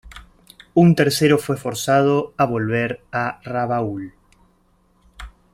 Un 0.73 0.95
tercero 0.95 1.37
fue 1.37 1.57
forzado 1.57 2.33
a 2.35 2.45
volver 2.47 3.03
a 3.11 3.39
Rabaul. 3.43 4.15